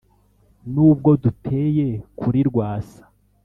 [0.73, 1.87] n’ubwo duteye
[2.19, 3.03] kuri rwasa